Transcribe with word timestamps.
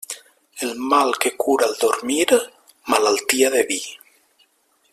El 0.67 0.71
mal 0.93 1.13
que 1.23 1.31
cura 1.43 1.67
el 1.67 1.75
dormir, 1.83 2.33
malaltia 2.95 3.53
de 3.59 3.63
vi. 3.73 3.79